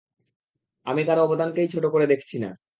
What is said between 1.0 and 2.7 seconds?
কারও অবদানকেই ছোট করে দেখছি না।